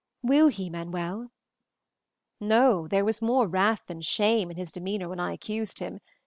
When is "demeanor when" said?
4.71-5.19